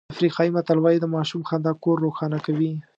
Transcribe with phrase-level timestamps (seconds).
[0.13, 2.71] افریقایي متل وایي د ماشوم خندا کور روښانه کوي.